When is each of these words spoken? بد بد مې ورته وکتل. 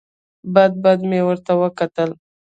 بد 0.53 0.71
بد 0.83 0.99
مې 1.09 1.19
ورته 1.27 1.53
وکتل. 1.61 2.09